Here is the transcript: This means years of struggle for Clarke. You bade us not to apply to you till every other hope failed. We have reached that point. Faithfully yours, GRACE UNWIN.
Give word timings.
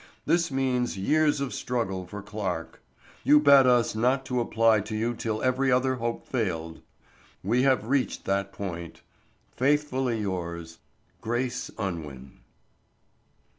This 0.25 0.49
means 0.49 0.97
years 0.97 1.39
of 1.41 1.53
struggle 1.53 2.07
for 2.07 2.23
Clarke. 2.23 2.81
You 3.23 3.39
bade 3.39 3.67
us 3.67 3.93
not 3.93 4.25
to 4.25 4.39
apply 4.39 4.79
to 4.79 4.95
you 4.95 5.13
till 5.13 5.43
every 5.43 5.71
other 5.71 5.93
hope 5.97 6.25
failed. 6.25 6.81
We 7.43 7.61
have 7.61 7.85
reached 7.85 8.25
that 8.25 8.51
point. 8.51 9.03
Faithfully 9.55 10.19
yours, 10.19 10.79
GRACE 11.21 11.69
UNWIN. 11.77 12.39